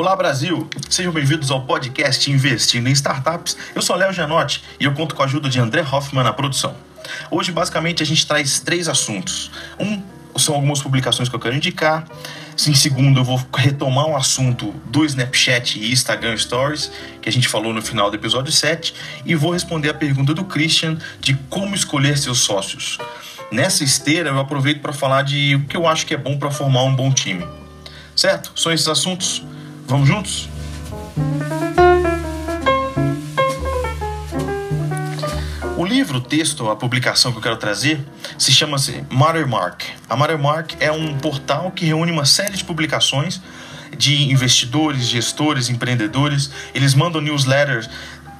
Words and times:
Olá 0.00 0.16
Brasil, 0.16 0.66
sejam 0.88 1.12
bem-vindos 1.12 1.50
ao 1.50 1.66
podcast 1.66 2.30
Investindo 2.30 2.88
em 2.88 2.92
Startups. 2.92 3.54
Eu 3.74 3.82
sou 3.82 3.94
Léo 3.96 4.14
Janotti 4.14 4.64
e 4.80 4.84
eu 4.84 4.94
conto 4.94 5.14
com 5.14 5.20
a 5.20 5.26
ajuda 5.26 5.46
de 5.50 5.60
André 5.60 5.82
Hoffman 5.82 6.24
na 6.24 6.32
produção. 6.32 6.74
Hoje, 7.30 7.52
basicamente, 7.52 8.02
a 8.02 8.06
gente 8.06 8.26
traz 8.26 8.60
três 8.60 8.88
assuntos. 8.88 9.50
Um 9.78 10.02
são 10.38 10.54
algumas 10.54 10.80
publicações 10.80 11.28
que 11.28 11.36
eu 11.36 11.38
quero 11.38 11.54
indicar. 11.54 12.06
Em 12.66 12.74
segundo, 12.74 13.20
eu 13.20 13.24
vou 13.24 13.38
retomar 13.54 14.06
um 14.06 14.16
assunto 14.16 14.74
do 14.86 15.04
Snapchat 15.04 15.78
e 15.78 15.92
Instagram 15.92 16.34
Stories, 16.38 16.90
que 17.20 17.28
a 17.28 17.32
gente 17.32 17.46
falou 17.46 17.74
no 17.74 17.82
final 17.82 18.10
do 18.10 18.16
episódio 18.16 18.50
7, 18.50 18.94
e 19.26 19.34
vou 19.34 19.52
responder 19.52 19.90
a 19.90 19.94
pergunta 19.94 20.32
do 20.32 20.44
Christian 20.44 20.96
de 21.20 21.34
como 21.50 21.74
escolher 21.74 22.16
seus 22.16 22.38
sócios. 22.38 22.96
Nessa 23.52 23.84
esteira, 23.84 24.30
eu 24.30 24.38
aproveito 24.38 24.80
para 24.80 24.94
falar 24.94 25.24
de 25.24 25.56
o 25.56 25.66
que 25.66 25.76
eu 25.76 25.86
acho 25.86 26.06
que 26.06 26.14
é 26.14 26.16
bom 26.16 26.38
para 26.38 26.50
formar 26.50 26.84
um 26.84 26.96
bom 26.96 27.12
time. 27.12 27.46
Certo? 28.16 28.58
São 28.58 28.72
esses 28.72 28.88
assuntos. 28.88 29.44
Vamos 29.90 30.06
juntos? 30.06 30.48
O 35.76 35.84
livro, 35.84 36.18
o 36.18 36.20
texto, 36.20 36.70
a 36.70 36.76
publicação 36.76 37.32
que 37.32 37.38
eu 37.38 37.42
quero 37.42 37.56
trazer 37.56 38.00
se 38.38 38.52
chama 38.52 38.76
Mattermark. 39.10 39.82
A 40.08 40.14
Mattermark 40.14 40.76
é 40.78 40.92
um 40.92 41.18
portal 41.18 41.72
que 41.72 41.84
reúne 41.84 42.12
uma 42.12 42.24
série 42.24 42.56
de 42.56 42.62
publicações 42.62 43.40
de 43.98 44.30
investidores, 44.30 45.08
gestores, 45.08 45.68
empreendedores. 45.68 46.52
Eles 46.72 46.94
mandam 46.94 47.20
newsletters 47.20 47.90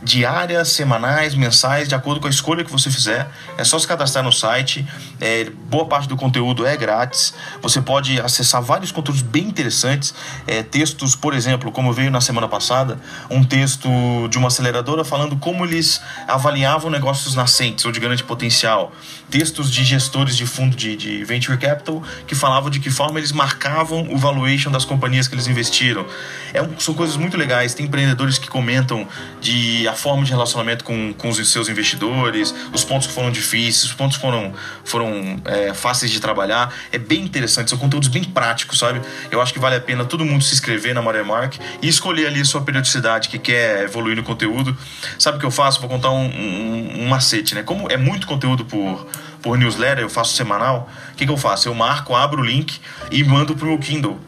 diárias, 0.02 0.68
semanais, 0.68 1.34
mensais, 1.34 1.88
de 1.88 1.94
acordo 1.94 2.20
com 2.20 2.26
a 2.26 2.30
escolha 2.30 2.64
que 2.64 2.70
você 2.70 2.90
fizer. 2.90 3.28
É 3.58 3.64
só 3.64 3.78
se 3.78 3.86
cadastrar 3.86 4.24
no 4.24 4.32
site. 4.32 4.86
É, 5.20 5.50
boa 5.68 5.84
parte 5.84 6.08
do 6.08 6.16
conteúdo 6.16 6.66
é 6.66 6.76
grátis. 6.76 7.34
Você 7.60 7.80
pode 7.80 8.20
acessar 8.20 8.62
vários 8.62 8.90
conteúdos 8.90 9.22
bem 9.22 9.44
interessantes. 9.44 10.14
É, 10.46 10.62
textos, 10.62 11.14
por 11.14 11.34
exemplo, 11.34 11.70
como 11.70 11.92
veio 11.92 12.10
na 12.10 12.20
semana 12.20 12.48
passada, 12.48 12.98
um 13.28 13.44
texto 13.44 13.88
de 14.28 14.38
uma 14.38 14.48
aceleradora 14.48 15.04
falando 15.04 15.36
como 15.36 15.64
eles 15.64 16.00
avaliavam 16.26 16.90
negócios 16.90 17.34
nascentes 17.34 17.84
ou 17.84 17.92
de 17.92 18.00
grande 18.00 18.24
potencial. 18.24 18.92
Textos 19.30 19.70
de 19.70 19.84
gestores 19.84 20.36
de 20.36 20.46
fundo 20.46 20.74
de, 20.74 20.96
de 20.96 21.24
venture 21.24 21.56
capital 21.58 22.02
que 22.26 22.34
falavam 22.34 22.70
de 22.70 22.80
que 22.80 22.90
forma 22.90 23.18
eles 23.18 23.32
marcavam 23.32 24.08
o 24.10 24.16
valuation 24.16 24.70
das 24.70 24.84
companhias 24.84 25.28
que 25.28 25.34
eles 25.34 25.46
investiram. 25.46 26.06
É, 26.54 26.66
são 26.78 26.94
coisas 26.94 27.16
muito 27.16 27.36
legais. 27.36 27.74
Tem 27.74 27.86
empreendedores 27.86 28.38
que 28.38 28.48
comentam 28.48 29.06
de 29.40 29.89
a 29.90 29.94
forma 29.94 30.24
de 30.24 30.30
relacionamento 30.30 30.84
com, 30.84 31.12
com 31.12 31.28
os 31.28 31.50
seus 31.50 31.68
investidores, 31.68 32.54
os 32.72 32.84
pontos 32.84 33.06
que 33.06 33.12
foram 33.12 33.30
difíceis, 33.30 33.84
os 33.84 33.92
pontos 33.92 34.16
que 34.16 34.22
foram, 34.22 34.52
foram 34.84 35.40
é, 35.44 35.74
fáceis 35.74 36.10
de 36.10 36.20
trabalhar. 36.20 36.72
É 36.92 36.98
bem 36.98 37.22
interessante, 37.22 37.70
são 37.70 37.78
conteúdos 37.78 38.08
bem 38.08 38.24
práticos, 38.24 38.78
sabe? 38.78 39.00
Eu 39.30 39.40
acho 39.40 39.52
que 39.52 39.58
vale 39.58 39.76
a 39.76 39.80
pena 39.80 40.04
todo 40.04 40.24
mundo 40.24 40.42
se 40.42 40.54
inscrever 40.54 40.94
na 40.94 41.02
Mark 41.02 41.56
e 41.82 41.88
escolher 41.88 42.26
ali 42.28 42.40
a 42.40 42.44
sua 42.44 42.62
periodicidade 42.62 43.28
que 43.28 43.38
quer 43.38 43.84
evoluir 43.84 44.16
no 44.16 44.22
conteúdo. 44.22 44.76
Sabe 45.18 45.36
o 45.36 45.40
que 45.40 45.46
eu 45.46 45.50
faço? 45.50 45.80
Vou 45.80 45.88
contar 45.88 46.10
um, 46.10 46.26
um, 46.26 47.02
um 47.02 47.08
macete, 47.08 47.54
né? 47.54 47.62
Como 47.62 47.90
é 47.90 47.96
muito 47.96 48.26
conteúdo 48.26 48.64
por 48.64 49.06
por 49.42 49.56
newsletter, 49.56 50.04
eu 50.04 50.10
faço 50.10 50.34
semanal, 50.34 50.86
o 51.12 51.16
que, 51.16 51.24
que 51.24 51.32
eu 51.32 51.36
faço? 51.36 51.66
Eu 51.66 51.74
marco, 51.74 52.14
abro 52.14 52.42
o 52.42 52.44
link 52.44 52.78
e 53.10 53.24
mando 53.24 53.54
pro 53.56 53.68
meu 53.68 53.78
Kindle 53.78 54.20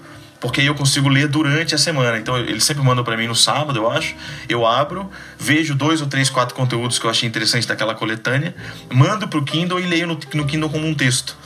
porque 0.42 0.60
eu 0.60 0.74
consigo 0.74 1.08
ler 1.08 1.28
durante 1.28 1.72
a 1.72 1.78
semana. 1.78 2.18
Então 2.18 2.36
eles 2.36 2.64
sempre 2.64 2.82
mandam 2.82 3.04
para 3.04 3.16
mim 3.16 3.28
no 3.28 3.34
sábado, 3.34 3.78
eu 3.78 3.88
acho. 3.88 4.16
Eu 4.48 4.66
abro, 4.66 5.08
vejo 5.38 5.72
dois 5.72 6.00
ou 6.00 6.08
três, 6.08 6.28
quatro 6.28 6.52
conteúdos 6.52 6.98
que 6.98 7.06
eu 7.06 7.10
achei 7.10 7.28
interessante 7.28 7.66
daquela 7.66 7.94
coletânea, 7.94 8.52
mando 8.92 9.28
pro 9.28 9.42
Kindle 9.44 9.78
e 9.78 9.86
leio 9.86 10.08
no, 10.08 10.18
no 10.34 10.44
Kindle 10.44 10.68
como 10.68 10.84
um 10.84 10.94
texto. 10.94 11.36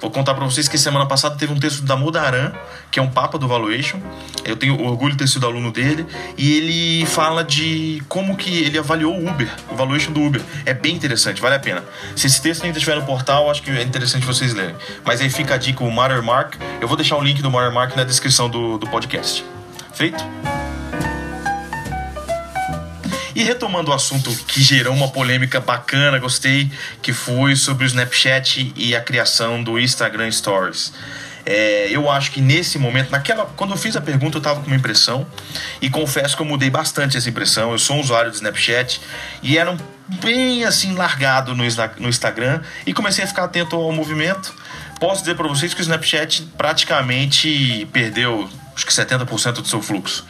Vou 0.00 0.10
contar 0.10 0.34
para 0.34 0.44
vocês 0.44 0.68
que 0.68 0.78
semana 0.78 1.06
passada 1.06 1.36
teve 1.36 1.52
um 1.52 1.58
texto 1.58 1.82
da 1.82 1.96
Mudaran, 1.96 2.52
que 2.90 2.98
é 2.98 3.02
um 3.02 3.08
papa 3.08 3.38
do 3.38 3.48
Valuation. 3.48 3.98
Eu 4.44 4.56
tenho 4.56 4.80
orgulho 4.82 5.12
de 5.12 5.18
ter 5.18 5.28
sido 5.28 5.46
aluno 5.46 5.72
dele. 5.72 6.06
E 6.36 6.56
ele 6.56 7.06
fala 7.06 7.42
de 7.42 8.02
como 8.08 8.36
que 8.36 8.62
ele 8.64 8.78
avaliou 8.78 9.14
o 9.14 9.28
Uber, 9.28 9.48
o 9.70 9.76
Valuation 9.76 10.12
do 10.12 10.22
Uber. 10.22 10.42
É 10.64 10.74
bem 10.74 10.94
interessante, 10.94 11.40
vale 11.40 11.54
a 11.54 11.60
pena. 11.60 11.84
Se 12.14 12.26
esse 12.26 12.40
texto 12.40 12.64
ainda 12.64 12.78
estiver 12.78 12.96
no 12.96 13.06
portal, 13.06 13.50
acho 13.50 13.62
que 13.62 13.70
é 13.70 13.82
interessante 13.82 14.24
vocês 14.26 14.54
lerem. 14.54 14.74
Mas 15.04 15.20
aí 15.20 15.30
fica 15.30 15.54
a 15.54 15.58
dica, 15.58 15.84
o 15.84 15.90
Mark. 15.90 16.54
Eu 16.80 16.88
vou 16.88 16.96
deixar 16.96 17.16
o 17.16 17.22
link 17.22 17.42
do 17.42 17.50
Mark 17.50 17.96
na 17.96 18.04
descrição 18.04 18.48
do, 18.48 18.78
do 18.78 18.86
podcast. 18.86 19.44
Feito? 19.94 20.24
E 23.36 23.42
retomando 23.42 23.90
o 23.90 23.94
assunto 23.94 24.34
que 24.46 24.62
gerou 24.62 24.94
uma 24.94 25.08
polêmica 25.08 25.60
bacana, 25.60 26.18
gostei, 26.18 26.72
que 27.02 27.12
foi 27.12 27.54
sobre 27.54 27.84
o 27.84 27.86
Snapchat 27.86 28.72
e 28.74 28.96
a 28.96 29.00
criação 29.02 29.62
do 29.62 29.78
Instagram 29.78 30.32
Stories. 30.32 30.90
É, 31.44 31.86
eu 31.90 32.10
acho 32.10 32.32
que 32.32 32.40
nesse 32.40 32.78
momento, 32.78 33.10
naquela, 33.10 33.44
quando 33.44 33.72
eu 33.72 33.76
fiz 33.76 33.94
a 33.94 34.00
pergunta, 34.00 34.38
eu 34.38 34.40
estava 34.40 34.60
com 34.60 34.68
uma 34.68 34.74
impressão 34.74 35.26
e 35.82 35.90
confesso 35.90 36.34
que 36.34 36.40
eu 36.40 36.46
mudei 36.46 36.70
bastante 36.70 37.18
essa 37.18 37.28
impressão. 37.28 37.72
Eu 37.72 37.78
sou 37.78 37.96
um 37.96 38.00
usuário 38.00 38.30
do 38.30 38.34
Snapchat 38.34 39.02
e 39.42 39.58
era 39.58 39.70
um 39.70 39.76
bem 40.22 40.64
assim 40.64 40.94
largado 40.94 41.54
no, 41.54 41.62
no 41.98 42.08
Instagram 42.08 42.62
e 42.86 42.94
comecei 42.94 43.22
a 43.22 43.26
ficar 43.26 43.44
atento 43.44 43.76
ao 43.76 43.92
movimento. 43.92 44.54
Posso 44.98 45.20
dizer 45.20 45.36
para 45.36 45.46
vocês 45.46 45.74
que 45.74 45.80
o 45.80 45.82
Snapchat 45.82 46.48
praticamente 46.56 47.86
perdeu 47.92 48.48
acho 48.74 48.86
que 48.86 48.92
70% 48.92 49.52
do 49.52 49.68
seu 49.68 49.82
fluxo. 49.82 50.24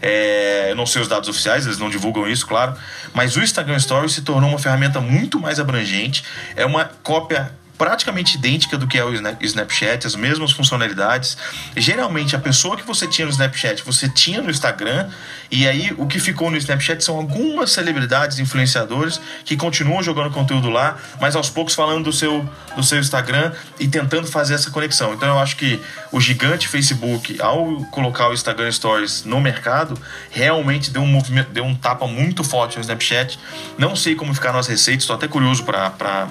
É, 0.00 0.70
eu 0.70 0.76
não 0.76 0.86
sei 0.86 1.02
os 1.02 1.08
dados 1.08 1.28
oficiais, 1.28 1.66
eles 1.66 1.78
não 1.78 1.90
divulgam 1.90 2.28
isso, 2.28 2.46
claro. 2.46 2.74
Mas 3.12 3.36
o 3.36 3.42
Instagram 3.42 3.78
Stories 3.78 4.12
se 4.12 4.22
tornou 4.22 4.50
uma 4.50 4.58
ferramenta 4.58 5.00
muito 5.00 5.38
mais 5.40 5.58
abrangente. 5.58 6.24
É 6.54 6.64
uma 6.64 6.84
cópia 7.02 7.52
praticamente 7.78 8.36
idêntica 8.36 8.76
do 8.76 8.86
que 8.86 8.98
é 8.98 9.04
o 9.04 9.14
Snapchat, 9.40 10.06
as 10.06 10.16
mesmas 10.16 10.50
funcionalidades. 10.52 11.38
Geralmente, 11.76 12.34
a 12.34 12.38
pessoa 12.38 12.76
que 12.76 12.84
você 12.84 13.06
tinha 13.06 13.24
no 13.24 13.30
Snapchat, 13.30 13.84
você 13.84 14.08
tinha 14.08 14.42
no 14.42 14.50
Instagram, 14.50 15.08
e 15.50 15.66
aí 15.66 15.94
o 15.96 16.06
que 16.06 16.18
ficou 16.18 16.50
no 16.50 16.56
Snapchat 16.56 17.02
são 17.02 17.16
algumas 17.16 17.70
celebridades, 17.70 18.38
influenciadores, 18.38 19.20
que 19.44 19.56
continuam 19.56 20.02
jogando 20.02 20.30
conteúdo 20.30 20.68
lá, 20.68 20.96
mas 21.20 21.36
aos 21.36 21.48
poucos 21.48 21.74
falando 21.74 22.04
do 22.04 22.12
seu, 22.12 22.48
do 22.74 22.82
seu 22.82 22.98
Instagram 22.98 23.52
e 23.78 23.86
tentando 23.86 24.26
fazer 24.26 24.54
essa 24.54 24.70
conexão. 24.70 25.14
Então 25.14 25.28
eu 25.28 25.38
acho 25.38 25.56
que 25.56 25.80
o 26.10 26.20
gigante 26.20 26.66
Facebook, 26.66 27.40
ao 27.40 27.84
colocar 27.92 28.28
o 28.28 28.34
Instagram 28.34 28.70
Stories 28.72 29.24
no 29.24 29.40
mercado, 29.40 29.98
realmente 30.30 30.90
deu 30.90 31.02
um 31.02 31.06
movimento, 31.06 31.50
deu 31.50 31.64
um 31.64 31.74
tapa 31.74 32.06
muito 32.06 32.42
forte 32.42 32.76
no 32.76 32.80
Snapchat. 32.80 33.38
Não 33.78 33.94
sei 33.94 34.14
como 34.14 34.34
ficaram 34.34 34.58
as 34.58 34.66
receitas, 34.66 35.04
estou 35.04 35.16
até 35.16 35.28
curioso 35.28 35.64
para. 35.64 36.28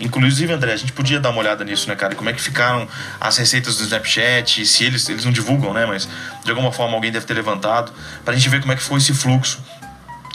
Inclusive, 0.00 0.41
Inclusive, 0.42 0.52
André, 0.54 0.72
a 0.72 0.76
gente 0.76 0.92
podia 0.92 1.20
dar 1.20 1.30
uma 1.30 1.38
olhada 1.38 1.64
nisso, 1.64 1.88
né, 1.88 1.94
cara? 1.94 2.16
Como 2.16 2.28
é 2.28 2.32
que 2.32 2.42
ficaram 2.42 2.88
as 3.20 3.36
receitas 3.36 3.76
do 3.76 3.84
Snapchat, 3.84 4.66
se 4.66 4.84
eles, 4.84 5.08
eles 5.08 5.24
não 5.24 5.30
divulgam, 5.30 5.72
né? 5.72 5.86
Mas 5.86 6.08
de 6.42 6.50
alguma 6.50 6.72
forma 6.72 6.94
alguém 6.94 7.12
deve 7.12 7.24
ter 7.24 7.34
levantado, 7.34 7.92
pra 8.24 8.34
gente 8.34 8.48
ver 8.48 8.60
como 8.60 8.72
é 8.72 8.76
que 8.76 8.82
foi 8.82 8.98
esse 8.98 9.14
fluxo 9.14 9.62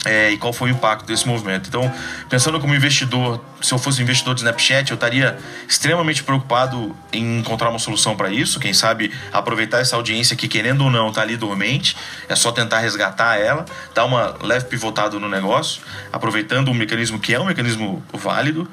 é, 0.06 0.30
e 0.30 0.38
qual 0.38 0.50
foi 0.50 0.70
o 0.70 0.72
impacto 0.72 1.04
desse 1.04 1.28
movimento. 1.28 1.68
Então, 1.68 1.92
pensando 2.30 2.58
como 2.58 2.74
investidor, 2.74 3.38
se 3.60 3.74
eu 3.74 3.78
fosse 3.78 4.00
investidor 4.00 4.34
de 4.34 4.40
Snapchat, 4.40 4.90
eu 4.90 4.94
estaria 4.94 5.36
extremamente 5.68 6.22
preocupado 6.22 6.96
em 7.12 7.40
encontrar 7.40 7.68
uma 7.68 7.78
solução 7.78 8.16
para 8.16 8.30
isso. 8.30 8.58
Quem 8.58 8.72
sabe 8.72 9.12
aproveitar 9.30 9.80
essa 9.80 9.94
audiência 9.94 10.34
que, 10.34 10.48
querendo 10.48 10.84
ou 10.84 10.90
não, 10.90 11.10
está 11.10 11.20
ali 11.20 11.36
dormente, 11.36 11.94
é 12.30 12.34
só 12.34 12.50
tentar 12.50 12.78
resgatar 12.78 13.36
ela, 13.36 13.66
dar 13.94 14.06
uma 14.06 14.36
leve 14.40 14.64
pivotada 14.64 15.18
no 15.18 15.28
negócio, 15.28 15.82
aproveitando 16.10 16.70
um 16.70 16.74
mecanismo 16.74 17.18
que 17.18 17.34
é 17.34 17.38
um 17.38 17.44
mecanismo 17.44 18.02
válido. 18.14 18.66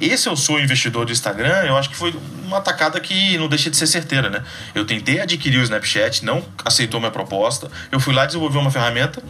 Esse 0.00 0.28
eu 0.28 0.36
sou 0.36 0.60
investidor 0.60 1.06
do 1.06 1.12
Instagram, 1.12 1.64
eu 1.64 1.76
acho 1.76 1.90
que 1.90 1.96
foi 1.96 2.14
uma 2.44 2.58
atacada 2.58 3.00
que 3.00 3.36
não 3.38 3.48
deixa 3.48 3.70
de 3.70 3.76
ser 3.76 3.86
certeira, 3.86 4.28
né? 4.28 4.42
Eu 4.74 4.84
tentei 4.84 5.20
adquirir 5.20 5.58
o 5.58 5.62
Snapchat, 5.62 6.24
não 6.24 6.44
aceitou 6.64 7.00
minha 7.00 7.12
proposta. 7.12 7.70
Eu 7.90 8.00
fui 8.00 8.14
lá 8.14 8.26
desenvolver 8.26 8.58
uma 8.58 8.70
ferramenta 8.70 9.22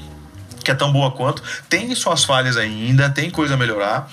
que 0.62 0.70
é 0.70 0.74
tão 0.74 0.92
boa 0.92 1.10
quanto. 1.10 1.42
Tem 1.68 1.92
suas 1.94 2.24
falhas 2.24 2.56
ainda, 2.56 3.10
tem 3.10 3.30
coisa 3.30 3.54
a 3.54 3.56
melhorar, 3.56 4.08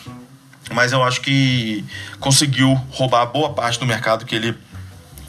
mas 0.72 0.92
eu 0.92 1.04
acho 1.04 1.22
que 1.22 1.84
conseguiu 2.20 2.74
roubar 2.92 3.26
boa 3.28 3.54
parte 3.54 3.80
do 3.80 3.86
mercado 3.86 4.26
que 4.26 4.36
ele 4.36 4.56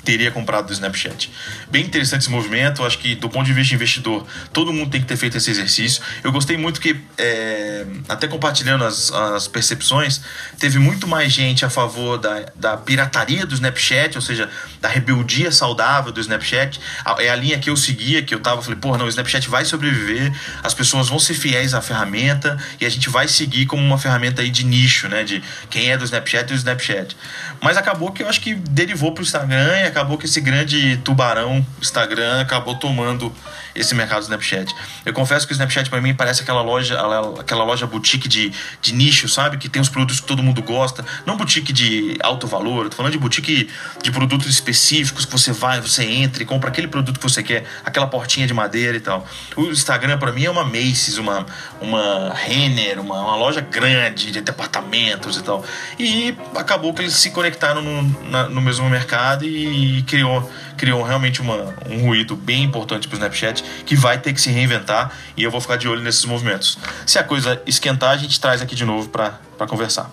teria 0.04 0.30
comprado 0.30 0.66
do 0.66 0.72
Snapchat. 0.72 1.30
Bem 1.70 1.84
interessante 1.84 2.22
esse 2.22 2.30
movimento, 2.30 2.84
acho 2.84 2.98
que 2.98 3.14
do 3.14 3.28
ponto 3.28 3.46
de 3.46 3.52
vista 3.52 3.74
investidor, 3.74 4.26
todo 4.52 4.72
mundo 4.72 4.90
tem 4.90 5.00
que 5.00 5.06
ter 5.06 5.16
feito 5.16 5.36
esse 5.36 5.50
exercício. 5.50 6.02
Eu 6.22 6.32
gostei 6.32 6.56
muito 6.56 6.80
que, 6.80 6.96
é, 7.18 7.86
até 8.08 8.26
compartilhando 8.26 8.84
as, 8.84 9.12
as 9.12 9.48
percepções, 9.48 10.20
teve 10.58 10.78
muito 10.78 11.06
mais 11.06 11.32
gente 11.32 11.64
a 11.64 11.70
favor 11.70 12.18
da, 12.18 12.46
da 12.54 12.76
pirataria 12.76 13.46
do 13.46 13.54
Snapchat, 13.54 14.16
ou 14.16 14.22
seja, 14.22 14.48
da 14.80 14.88
rebeldia 14.88 15.50
saudável 15.52 16.12
do 16.12 16.20
Snapchat. 16.20 16.80
É 17.18 17.30
a 17.30 17.36
linha 17.36 17.58
que 17.58 17.70
eu 17.70 17.76
seguia, 17.76 18.22
que 18.22 18.34
eu 18.34 18.40
tava, 18.40 18.62
falei, 18.62 18.78
porra, 18.78 18.98
não, 18.98 19.06
o 19.06 19.08
Snapchat 19.08 19.48
vai 19.48 19.64
sobreviver, 19.64 20.32
as 20.62 20.74
pessoas 20.74 21.08
vão 21.08 21.18
ser 21.18 21.34
fiéis 21.34 21.74
à 21.74 21.80
ferramenta 21.80 22.58
e 22.80 22.86
a 22.86 22.88
gente 22.88 23.08
vai 23.08 23.28
seguir 23.28 23.66
como 23.66 23.82
uma 23.82 23.98
ferramenta 23.98 24.42
aí 24.42 24.50
de 24.50 24.64
nicho, 24.64 25.08
né, 25.08 25.24
de 25.24 25.42
quem 25.68 25.90
é 25.90 25.96
do 25.96 26.04
Snapchat 26.04 26.44
e 26.44 26.46
do 26.48 26.54
Snapchat. 26.54 27.16
Mas 27.60 27.76
acabou 27.76 28.12
que 28.12 28.22
eu 28.22 28.28
acho 28.28 28.40
que 28.40 28.54
derivou 28.54 29.12
para 29.12 29.22
o 29.22 29.24
Instagram 29.24 29.89
acabou 29.90 30.16
que 30.16 30.26
esse 30.26 30.40
grande 30.40 30.96
tubarão 30.98 31.64
Instagram 31.80 32.40
acabou 32.40 32.74
tomando 32.74 33.32
esse 33.74 33.94
mercado 33.94 34.20
do 34.20 34.24
Snapchat. 34.24 34.74
Eu 35.04 35.12
confesso 35.12 35.46
que 35.46 35.52
o 35.52 35.54
Snapchat 35.54 35.88
para 35.88 36.00
mim 36.00 36.14
parece 36.14 36.42
aquela 36.42 36.62
loja, 36.62 36.98
aquela 37.38 37.64
loja 37.64 37.86
boutique 37.86 38.28
de, 38.28 38.52
de 38.80 38.94
nicho, 38.94 39.28
sabe? 39.28 39.58
Que 39.58 39.68
tem 39.68 39.80
os 39.80 39.88
produtos 39.88 40.20
que 40.20 40.26
todo 40.26 40.42
mundo 40.42 40.62
gosta. 40.62 41.04
Não 41.24 41.36
boutique 41.36 41.72
de 41.72 42.16
alto 42.22 42.46
valor, 42.46 42.84
eu 42.84 42.90
tô 42.90 42.96
falando 42.96 43.12
de 43.12 43.18
boutique 43.18 43.68
de 44.02 44.10
produtos 44.10 44.48
específicos 44.48 45.24
que 45.24 45.32
você 45.32 45.52
vai, 45.52 45.80
você 45.80 46.04
entra 46.04 46.42
e 46.42 46.46
compra 46.46 46.68
aquele 46.70 46.88
produto 46.88 47.18
que 47.18 47.22
você 47.22 47.42
quer, 47.42 47.64
aquela 47.84 48.06
portinha 48.06 48.46
de 48.46 48.54
madeira 48.54 48.96
e 48.96 49.00
tal. 49.00 49.26
O 49.56 49.66
Instagram 49.66 50.18
para 50.18 50.32
mim 50.32 50.44
é 50.44 50.50
uma 50.50 50.64
Macy's, 50.64 51.18
uma, 51.18 51.46
uma 51.80 52.32
Renner, 52.34 53.00
uma, 53.00 53.20
uma 53.20 53.36
loja 53.36 53.60
grande 53.60 54.32
de 54.32 54.40
departamentos 54.40 55.36
e 55.36 55.42
tal. 55.42 55.64
E 55.98 56.34
acabou 56.56 56.92
que 56.92 57.02
eles 57.02 57.14
se 57.14 57.30
conectaram 57.30 57.82
no, 57.82 58.30
na, 58.30 58.48
no 58.48 58.60
mesmo 58.60 58.88
mercado 58.88 59.44
e 59.44 59.79
criou 60.06 60.50
criou 60.76 61.02
realmente 61.02 61.42
uma, 61.42 61.74
um 61.90 62.06
ruído 62.06 62.34
bem 62.34 62.62
importante 62.62 63.06
para 63.06 63.14
o 63.14 63.18
Snapchat 63.18 63.62
que 63.84 63.94
vai 63.94 64.18
ter 64.18 64.32
que 64.32 64.40
se 64.40 64.50
reinventar 64.50 65.12
e 65.36 65.42
eu 65.42 65.50
vou 65.50 65.60
ficar 65.60 65.76
de 65.76 65.86
olho 65.86 66.02
nesses 66.02 66.24
movimentos. 66.24 66.78
Se 67.04 67.18
a 67.18 67.22
coisa 67.22 67.60
esquentar, 67.66 68.10
a 68.10 68.16
gente 68.16 68.40
traz 68.40 68.62
aqui 68.62 68.74
de 68.74 68.86
novo 68.86 69.10
para 69.10 69.66
conversar. 69.68 70.10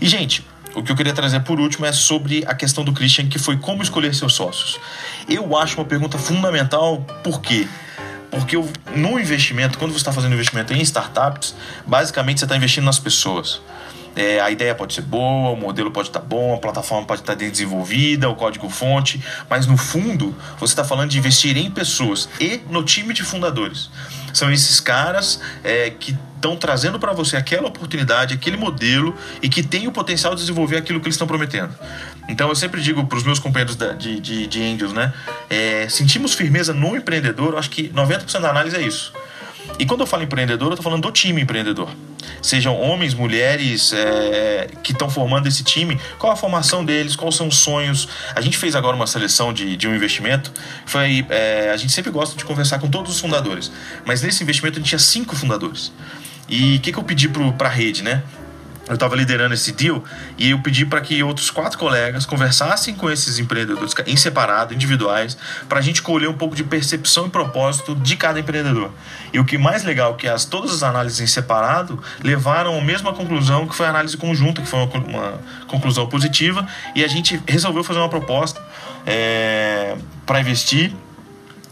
E, 0.00 0.06
gente, 0.06 0.46
o 0.76 0.82
que 0.82 0.92
eu 0.92 0.96
queria 0.96 1.12
trazer 1.12 1.40
por 1.40 1.58
último 1.58 1.86
é 1.86 1.92
sobre 1.92 2.44
a 2.46 2.54
questão 2.54 2.84
do 2.84 2.92
Christian, 2.92 3.28
que 3.28 3.38
foi 3.38 3.56
como 3.56 3.82
escolher 3.82 4.14
seus 4.14 4.34
sócios. 4.34 4.78
Eu 5.28 5.56
acho 5.56 5.76
uma 5.76 5.84
pergunta 5.84 6.16
fundamental, 6.16 6.98
por 7.24 7.40
quê? 7.40 7.66
Porque 8.30 8.56
no 8.94 9.18
investimento, 9.18 9.76
quando 9.76 9.90
você 9.90 9.98
está 9.98 10.12
fazendo 10.12 10.34
investimento 10.34 10.72
em 10.72 10.80
startups, 10.82 11.54
basicamente 11.84 12.38
você 12.38 12.44
está 12.44 12.56
investindo 12.56 12.84
nas 12.84 12.98
pessoas. 12.98 13.60
É, 14.18 14.40
a 14.40 14.50
ideia 14.50 14.74
pode 14.74 14.94
ser 14.94 15.02
boa, 15.02 15.50
o 15.50 15.56
modelo 15.56 15.92
pode 15.92 16.08
estar 16.08 16.18
tá 16.18 16.26
bom, 16.26 16.52
a 16.52 16.58
plataforma 16.58 17.06
pode 17.06 17.20
estar 17.20 17.36
tá 17.36 17.38
desenvolvida, 17.38 18.28
o 18.28 18.34
código-fonte, 18.34 19.22
mas 19.48 19.64
no 19.64 19.76
fundo 19.76 20.34
você 20.58 20.72
está 20.72 20.82
falando 20.82 21.10
de 21.10 21.18
investir 21.18 21.56
em 21.56 21.70
pessoas 21.70 22.28
e 22.40 22.60
no 22.68 22.82
time 22.82 23.14
de 23.14 23.22
fundadores. 23.22 23.88
São 24.34 24.50
esses 24.50 24.80
caras 24.80 25.40
é, 25.62 25.90
que 25.90 26.18
estão 26.34 26.56
trazendo 26.56 26.98
para 26.98 27.12
você 27.12 27.36
aquela 27.36 27.68
oportunidade, 27.68 28.34
aquele 28.34 28.56
modelo 28.56 29.14
e 29.40 29.48
que 29.48 29.62
tem 29.62 29.86
o 29.86 29.92
potencial 29.92 30.34
de 30.34 30.40
desenvolver 30.40 30.78
aquilo 30.78 30.98
que 30.98 31.06
eles 31.06 31.14
estão 31.14 31.28
prometendo. 31.28 31.72
Então 32.28 32.48
eu 32.48 32.56
sempre 32.56 32.80
digo 32.80 33.06
para 33.06 33.18
os 33.18 33.22
meus 33.22 33.38
companheiros 33.38 33.76
de, 33.76 34.18
de, 34.18 34.46
de 34.48 34.62
Angels, 34.64 34.92
né? 34.92 35.12
É, 35.48 35.88
sentimos 35.88 36.34
firmeza 36.34 36.74
no 36.74 36.96
empreendedor, 36.96 37.52
eu 37.52 37.58
acho 37.58 37.70
que 37.70 37.88
90% 37.90 38.40
da 38.40 38.50
análise 38.50 38.76
é 38.76 38.82
isso. 38.82 39.12
E 39.78 39.86
quando 39.86 40.00
eu 40.00 40.06
falo 40.06 40.22
empreendedor, 40.22 40.68
eu 40.68 40.74
estou 40.74 40.84
falando 40.84 41.02
do 41.02 41.12
time 41.12 41.42
empreendedor. 41.42 41.88
Sejam 42.42 42.78
homens, 42.80 43.14
mulheres 43.14 43.92
é, 43.92 44.68
que 44.82 44.92
estão 44.92 45.10
formando 45.10 45.46
esse 45.46 45.64
time, 45.64 46.00
qual 46.18 46.32
a 46.32 46.36
formação 46.36 46.84
deles, 46.84 47.16
quais 47.16 47.34
são 47.34 47.48
os 47.48 47.56
sonhos. 47.56 48.08
A 48.34 48.40
gente 48.40 48.56
fez 48.56 48.74
agora 48.74 48.94
uma 48.94 49.06
seleção 49.06 49.52
de, 49.52 49.76
de 49.76 49.88
um 49.88 49.94
investimento. 49.94 50.52
Foi, 50.86 51.26
é, 51.30 51.70
a 51.72 51.76
gente 51.76 51.92
sempre 51.92 52.10
gosta 52.10 52.36
de 52.36 52.44
conversar 52.44 52.78
com 52.78 52.88
todos 52.88 53.12
os 53.12 53.20
fundadores, 53.20 53.70
mas 54.04 54.22
nesse 54.22 54.42
investimento 54.42 54.78
a 54.78 54.80
gente 54.80 54.88
tinha 54.88 54.98
cinco 54.98 55.34
fundadores. 55.34 55.92
E 56.48 56.76
o 56.76 56.80
que, 56.80 56.92
que 56.92 56.98
eu 56.98 57.04
pedi 57.04 57.28
para 57.28 57.68
a 57.68 57.70
rede, 57.70 58.02
né? 58.02 58.22
Eu 58.88 58.94
estava 58.94 59.14
liderando 59.14 59.54
esse 59.54 59.72
deal 59.72 60.02
e 60.36 60.50
eu 60.50 60.58
pedi 60.60 60.86
para 60.86 61.00
que 61.00 61.22
outros 61.22 61.50
quatro 61.50 61.78
colegas 61.78 62.24
conversassem 62.24 62.94
com 62.94 63.10
esses 63.10 63.38
empreendedores 63.38 63.94
em 64.06 64.16
separado, 64.16 64.74
individuais, 64.74 65.36
para 65.68 65.78
a 65.78 65.82
gente 65.82 66.02
colher 66.02 66.28
um 66.28 66.34
pouco 66.34 66.56
de 66.56 66.64
percepção 66.64 67.26
e 67.26 67.30
propósito 67.30 67.94
de 67.94 68.16
cada 68.16 68.40
empreendedor. 68.40 68.90
E 69.32 69.38
o 69.38 69.44
que 69.44 69.58
mais 69.58 69.84
legal 69.84 70.14
que 70.14 70.26
as, 70.26 70.44
todas 70.44 70.72
as 70.72 70.82
análises 70.82 71.20
em 71.20 71.26
separado 71.26 72.02
levaram 72.22 72.78
à 72.78 72.82
mesma 72.82 73.12
conclusão 73.12 73.66
que 73.66 73.74
foi 73.74 73.86
a 73.86 73.90
análise 73.90 74.16
conjunta, 74.16 74.62
que 74.62 74.68
foi 74.68 74.80
uma, 74.80 74.98
uma 74.98 75.40
conclusão 75.66 76.06
positiva, 76.06 76.66
e 76.94 77.04
a 77.04 77.08
gente 77.08 77.40
resolveu 77.46 77.84
fazer 77.84 77.98
uma 77.98 78.08
proposta 78.08 78.62
é, 79.06 79.96
para 80.24 80.40
investir 80.40 80.92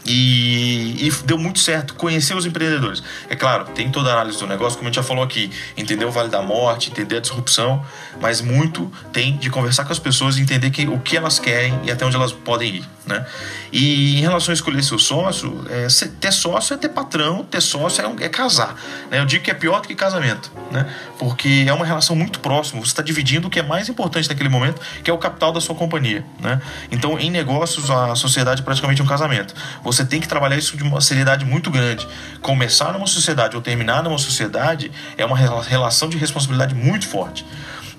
e, 0.07 1.07
e, 1.07 1.11
deu 1.25 1.37
muito 1.37 1.59
certo 1.59 1.93
conhecer 1.95 2.35
os 2.35 2.45
empreendedores. 2.45 3.03
É 3.29 3.35
claro, 3.35 3.65
tem 3.65 3.91
toda 3.91 4.09
a 4.09 4.13
análise 4.13 4.39
do 4.39 4.47
negócio, 4.47 4.77
como 4.77 4.87
a 4.87 4.91
gente 4.91 4.95
já 4.95 5.03
falou 5.03 5.23
aqui, 5.23 5.51
entender 5.75 6.05
o 6.05 6.11
Vale 6.11 6.29
da 6.29 6.41
Morte, 6.41 6.89
entender 6.89 7.17
a 7.17 7.19
disrupção, 7.19 7.85
mas 8.21 8.41
muito 8.41 8.91
tem 9.11 9.37
de 9.37 9.49
conversar 9.49 9.85
com 9.85 9.91
as 9.91 9.99
pessoas 9.99 10.37
e 10.37 10.41
entender 10.41 10.69
que, 10.71 10.87
o 10.87 10.99
que 10.99 11.17
elas 11.17 11.39
querem 11.39 11.79
e 11.83 11.91
até 11.91 12.05
onde 12.05 12.15
elas 12.15 12.31
podem 12.31 12.77
ir. 12.77 12.85
Né? 13.07 13.25
E 13.71 14.17
em 14.19 14.21
relação 14.21 14.51
a 14.51 14.53
escolher 14.53 14.83
seu 14.83 14.99
sócio, 14.99 15.65
é, 15.69 15.87
ter 16.19 16.31
sócio 16.31 16.73
é 16.73 16.77
ter 16.77 16.89
patrão, 16.89 17.43
ter 17.43 17.61
sócio 17.61 18.03
é, 18.03 18.25
é 18.25 18.29
casar. 18.29 18.75
Né? 19.09 19.19
Eu 19.19 19.25
digo 19.25 19.43
que 19.43 19.49
é 19.49 19.53
pior 19.53 19.81
do 19.81 19.87
que 19.87 19.95
casamento, 19.95 20.51
né? 20.71 20.85
porque 21.17 21.65
é 21.65 21.73
uma 21.73 21.85
relação 21.85 22.15
muito 22.15 22.39
próxima. 22.39 22.81
Você 22.81 22.87
está 22.87 23.01
dividindo 23.01 23.47
o 23.47 23.49
que 23.49 23.59
é 23.59 23.63
mais 23.63 23.87
importante 23.87 24.27
naquele 24.27 24.49
momento, 24.49 24.81
que 25.03 25.09
é 25.09 25.13
o 25.13 25.17
capital 25.17 25.53
da 25.53 25.61
sua 25.61 25.73
companhia. 25.73 26.25
Né? 26.39 26.61
Então, 26.91 27.17
em 27.17 27.31
negócios, 27.31 27.89
a 27.89 28.13
sociedade 28.15 28.61
é 28.61 28.63
praticamente 28.63 29.01
um 29.01 29.05
casamento. 29.05 29.53
Você 29.83 29.96
tem 30.05 30.19
que 30.19 30.27
trabalhar 30.27 30.57
isso 30.57 30.75
de 30.77 30.83
uma 30.83 31.01
seriedade 31.01 31.45
muito 31.45 31.69
grande. 31.69 32.07
Começar 32.41 32.93
numa 32.93 33.07
sociedade 33.07 33.55
ou 33.55 33.61
terminar 33.61 34.03
numa 34.03 34.17
sociedade 34.17 34.91
é 35.17 35.25
uma 35.25 35.37
relação 35.37 36.09
de 36.09 36.17
responsabilidade 36.17 36.75
muito 36.75 37.07
forte. 37.07 37.45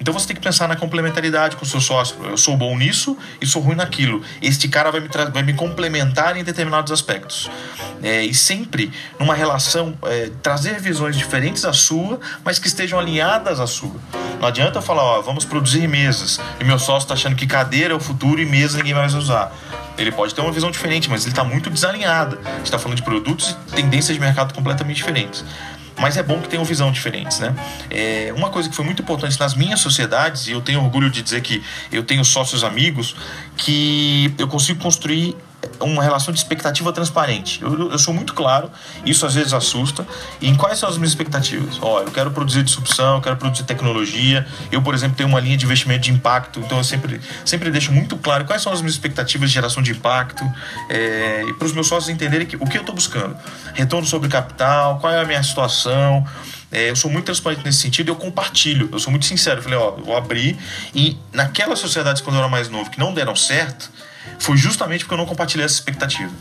Então 0.00 0.15
você 0.15 0.27
tem 0.27 0.37
que 0.37 0.43
pensar 0.43 0.69
na 0.69 0.77
complementaridade 0.77 1.56
com 1.56 1.65
o 1.65 1.69
seu 1.69 1.81
sócio. 1.81 2.17
Eu 2.25 2.37
sou 2.37 2.56
bom 2.56 2.77
nisso 2.77 3.17
e 3.41 3.47
sou 3.47 3.61
ruim 3.61 3.75
naquilo. 3.75 4.23
Este 4.41 4.69
cara 4.69 4.91
vai 4.91 5.00
me, 5.00 5.09
vai 5.33 5.43
me 5.43 5.55
complementar 5.55 6.37
em 6.37 6.45
determinados 6.45 6.93
aspectos. 6.93 7.50
É, 8.03 8.25
e 8.25 8.33
sempre 8.33 8.93
numa 9.19 9.35
relação, 9.35 9.97
é, 10.05 10.31
trazer 10.43 10.81
visões 10.81 11.17
diferentes 11.17 11.65
à 11.65 11.73
sua, 11.73 12.21
mas 12.45 12.59
que 12.59 12.69
estejam 12.69 12.99
alinhadas 12.99 13.59
à 13.59 13.67
sua. 13.67 13.97
Não 14.41 14.47
adianta 14.47 14.79
eu 14.79 14.83
falar, 14.83 15.03
ó, 15.03 15.21
vamos 15.21 15.45
produzir 15.45 15.89
mesas, 15.89 16.39
e 16.61 16.65
meu 16.65 16.79
sócio 16.79 17.06
está 17.06 17.15
achando 17.15 17.35
que 17.35 17.47
cadeira 17.47 17.93
é 17.93 17.97
o 17.97 18.00
futuro 18.00 18.41
e 18.41 18.47
mesa 18.47 18.79
ninguém 18.79 18.95
mais 18.95 19.12
vai 19.12 19.21
usar. 19.21 19.53
Ele 19.97 20.12
pode 20.12 20.33
ter 20.33 20.41
uma 20.41 20.53
visão 20.53 20.71
diferente, 20.71 21.11
mas 21.11 21.23
ele 21.23 21.33
está 21.33 21.43
muito 21.43 21.69
desalinhado. 21.69 22.39
A 22.45 22.50
gente 22.59 22.67
está 22.67 22.79
falando 22.79 22.97
de 22.97 23.03
produtos 23.03 23.56
e 23.67 23.73
tendências 23.73 24.15
de 24.15 24.21
mercado 24.21 24.55
completamente 24.55 24.97
diferentes 24.97 25.45
mas 25.99 26.17
é 26.17 26.23
bom 26.23 26.41
que 26.41 26.49
tenham 26.49 26.65
visão 26.65 26.91
diferentes, 26.91 27.39
né? 27.41 27.55
É, 27.91 28.33
uma 28.37 28.50
coisa 28.50 28.69
que 28.69 28.75
foi 28.75 28.85
muito 28.85 29.03
importante 29.03 29.39
nas 29.39 29.55
minhas 29.55 29.81
sociedades, 29.81 30.47
e 30.47 30.53
eu 30.53 30.61
tenho 30.61 30.83
orgulho 30.83 31.11
de 31.11 31.23
dizer 31.23 31.41
que 31.41 31.62
eu 31.91 32.03
tenho 32.03 32.25
sócios 32.25 32.65
amigos, 32.65 33.17
que 33.56 34.35
eu 34.39 34.49
consigo 34.49 34.81
construir 34.81 35.37
uma 35.81 36.02
relação 36.02 36.32
de 36.32 36.38
expectativa 36.38 36.93
transparente. 36.93 37.60
Eu, 37.62 37.90
eu, 37.90 37.99
sou 37.99 38.14
muito 38.14 38.34
claro, 38.34 38.70
isso 39.05 39.26
às 39.26 39.34
vezes 39.34 39.52
assusta. 39.52 40.06
E 40.40 40.49
em 40.49 40.55
quais 40.55 40.78
são 40.78 40.88
as 40.88 40.96
minhas 40.96 41.10
expectativas? 41.10 41.78
Ó, 41.81 42.00
eu 42.00 42.10
quero 42.10 42.31
produzir 42.31 42.62
disrupção, 42.62 43.16
eu 43.16 43.20
quero 43.20 43.37
produzir 43.37 43.64
tecnologia. 43.64 44.46
Eu, 44.70 44.82
por 44.82 44.94
exemplo, 44.94 45.16
tenho 45.16 45.28
uma 45.28 45.40
linha 45.40 45.56
de 45.56 45.64
investimento 45.64 46.00
de 46.00 46.12
impacto, 46.12 46.60
então 46.60 46.78
eu 46.78 46.84
sempre, 46.84 47.20
sempre 47.44 47.70
deixo 47.70 47.93
muito 47.93 48.16
claro 48.16 48.44
quais 48.44 48.62
são 48.62 48.72
as 48.72 48.81
minhas 48.81 48.94
expectativas 48.94 49.50
de 49.50 49.55
geração 49.55 49.82
de 49.82 49.93
impacto 49.93 50.44
é, 50.88 51.44
e 51.46 51.52
para 51.55 51.66
os 51.66 51.72
meus 51.72 51.87
sócios 51.87 52.08
entenderem 52.08 52.46
que, 52.46 52.56
o 52.56 52.66
que 52.66 52.76
eu 52.76 52.82
estou 52.82 52.94
buscando. 52.94 53.37
Retorno 53.75 54.06
sobre 54.06 54.28
capital, 54.28 54.99
qual 54.99 55.12
é 55.12 55.20
a 55.20 55.25
minha 55.25 55.43
situação. 55.43 56.25
É, 56.70 56.90
eu 56.90 56.96
sou 56.96 57.11
muito 57.11 57.25
transparente 57.25 57.64
nesse 57.64 57.78
sentido, 57.78 58.11
eu 58.11 58.16
compartilho, 58.16 58.90
eu 58.93 58.99
sou 58.99 59.11
muito 59.11 59.26
sincero. 59.26 59.58
Eu 59.58 59.62
falei, 59.62 59.78
ó, 59.78 59.93
vou 59.93 60.16
abrir 60.16 60.56
e 60.94 61.16
naquelas 61.32 61.78
sociedades 61.78 62.21
quando 62.21 62.37
eu 62.37 62.40
era 62.40 62.49
mais 62.49 62.68
novo 62.68 62.90
que 62.90 62.99
não 62.99 63.14
deram 63.14 63.35
certo, 63.35 63.90
foi 64.38 64.56
justamente 64.56 65.04
porque 65.04 65.14
eu 65.14 65.18
não 65.18 65.26
compartilhei 65.26 65.64
essa 65.64 65.75
expectativa. 65.75 66.32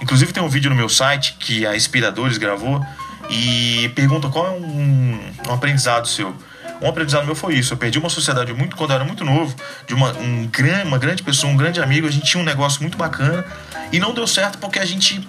Inclusive 0.00 0.32
tem 0.32 0.42
um 0.42 0.48
vídeo 0.48 0.70
no 0.70 0.76
meu 0.76 0.88
site 0.88 1.36
que 1.38 1.66
a 1.66 1.76
Inspiradores 1.76 2.38
gravou 2.38 2.84
e 3.30 3.90
pergunta 3.94 4.28
qual 4.28 4.46
é 4.46 4.50
um, 4.50 5.20
um 5.48 5.52
aprendizado 5.52 6.06
seu. 6.08 6.34
Um 6.80 6.88
aprendizado 6.88 7.24
meu 7.24 7.36
foi 7.36 7.54
isso. 7.54 7.72
Eu 7.72 7.76
perdi 7.76 7.98
uma 7.98 8.08
sociedade 8.10 8.52
muito 8.52 8.74
quando 8.74 8.90
eu 8.90 8.96
era 8.96 9.04
muito 9.04 9.24
novo, 9.24 9.54
de 9.86 9.94
uma, 9.94 10.12
um, 10.14 10.50
uma 10.84 10.98
grande 10.98 11.22
pessoa, 11.22 11.52
um 11.52 11.56
grande 11.56 11.80
amigo. 11.80 12.08
A 12.08 12.10
gente 12.10 12.26
tinha 12.26 12.42
um 12.42 12.44
negócio 12.44 12.82
muito 12.82 12.98
bacana 12.98 13.44
e 13.92 14.00
não 14.00 14.12
deu 14.12 14.26
certo 14.26 14.58
porque 14.58 14.80
a 14.80 14.84
gente 14.84 15.26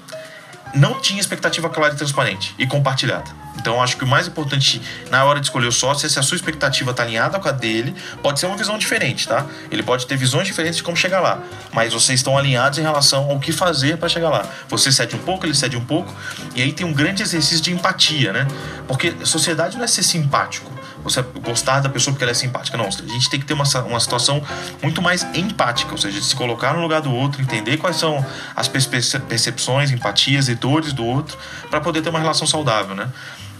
não 0.73 0.99
tinha 0.99 1.19
expectativa 1.19 1.69
clara 1.69 1.93
e 1.93 1.97
transparente 1.97 2.55
e 2.57 2.65
compartilhada. 2.65 3.43
Então, 3.55 3.81
acho 3.81 3.95
que 3.95 4.03
o 4.03 4.07
mais 4.07 4.27
importante 4.27 4.81
na 5.09 5.23
hora 5.23 5.39
de 5.39 5.45
escolher 5.45 5.67
o 5.67 5.71
sócio 5.71 6.05
é 6.05 6.09
se 6.09 6.19
a 6.19 6.23
sua 6.23 6.35
expectativa 6.35 6.91
está 6.91 7.03
alinhada 7.03 7.39
com 7.39 7.47
a 7.47 7.51
dele. 7.51 7.95
Pode 8.21 8.39
ser 8.39 8.47
uma 8.47 8.57
visão 8.57 8.77
diferente, 8.77 9.27
tá? 9.27 9.45
Ele 9.71 9.83
pode 9.83 10.05
ter 10.07 10.17
visões 10.17 10.47
diferentes 10.47 10.77
de 10.77 10.83
como 10.83 10.97
chegar 10.97 11.21
lá, 11.21 11.41
mas 11.71 11.93
vocês 11.93 12.19
estão 12.19 12.37
alinhados 12.37 12.79
em 12.79 12.81
relação 12.81 13.29
ao 13.29 13.39
que 13.39 13.51
fazer 13.51 13.97
para 13.97 14.09
chegar 14.09 14.29
lá. 14.29 14.45
Você 14.67 14.91
cede 14.91 15.15
um 15.15 15.19
pouco, 15.19 15.45
ele 15.45 15.53
cede 15.53 15.77
um 15.77 15.85
pouco, 15.85 16.13
e 16.55 16.61
aí 16.61 16.73
tem 16.73 16.85
um 16.85 16.93
grande 16.93 17.21
exercício 17.21 17.63
de 17.63 17.71
empatia, 17.71 18.33
né? 18.33 18.47
Porque 18.87 19.13
sociedade 19.23 19.77
não 19.77 19.85
é 19.85 19.87
ser 19.87 20.03
simpático 20.03 20.71
você 21.03 21.21
gostar 21.43 21.81
da 21.81 21.89
pessoa 21.89 22.13
porque 22.13 22.23
ela 22.23 22.31
é 22.31 22.35
simpática. 22.35 22.77
Não, 22.77 22.85
a 22.85 22.89
gente 22.89 23.29
tem 23.29 23.39
que 23.39 23.45
ter 23.45 23.53
uma, 23.53 23.65
uma 23.85 23.99
situação 23.99 24.41
muito 24.81 25.01
mais 25.01 25.23
empática, 25.35 25.91
ou 25.91 25.97
seja, 25.97 26.21
se 26.21 26.35
colocar 26.35 26.73
no 26.73 26.81
lugar 26.81 27.01
do 27.01 27.13
outro, 27.13 27.41
entender 27.41 27.77
quais 27.77 27.97
são 27.97 28.25
as 28.55 28.67
percepções, 28.67 29.91
empatias 29.91 30.47
e 30.47 30.55
dores 30.55 30.93
do 30.93 31.05
outro, 31.05 31.37
para 31.69 31.81
poder 31.81 32.01
ter 32.01 32.09
uma 32.09 32.19
relação 32.19 32.47
saudável, 32.47 32.95
né? 32.95 33.09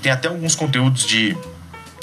Tem 0.01 0.11
até 0.11 0.27
alguns 0.27 0.55
conteúdos 0.55 1.05
de, 1.05 1.35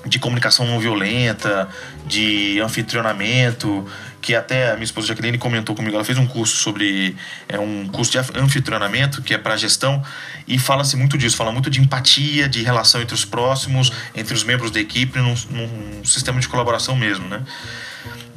de 0.06 0.18
comunicação 0.18 0.66
não 0.66 0.78
violenta, 0.78 1.68
de 2.06 2.61
anfitrionamento, 2.61 3.87
que 4.21 4.35
até 4.35 4.71
a 4.71 4.75
minha 4.75 4.85
esposa 4.85 5.07
Jacqueline 5.07 5.39
comentou 5.39 5.75
comigo, 5.75 5.95
ela 5.95 6.05
fez 6.05 6.19
um 6.19 6.27
curso 6.27 6.57
sobre 6.57 7.17
é 7.49 7.59
um 7.59 7.87
curso 7.89 8.12
de 8.12 8.19
anfitrionamento 8.39 9.23
que 9.23 9.35
é 9.35 9.39
para 9.39 9.57
gestão 9.57 10.03
e 10.47 10.59
fala-se 10.59 10.97
muito 10.97 11.17
disso, 11.17 11.37
fala 11.37 11.53
muito 11.53 11.71
de 11.71 11.81
empatia, 11.81 12.49
de 12.49 12.62
relação 12.62 13.00
entre 13.00 13.15
os 13.15 13.25
próximos, 13.25 13.93
entre 14.15 14.35
os 14.35 14.45
membros 14.45 14.71
da 14.71 14.81
equipe, 14.81 15.19
num, 15.19 15.35
num 15.50 16.05
sistema 16.05 16.41
de 16.41 16.49
colaboração 16.49 16.97
mesmo, 16.97 17.29
né? 17.29 17.43